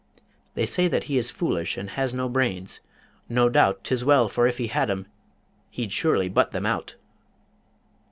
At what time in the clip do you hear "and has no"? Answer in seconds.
1.77-2.27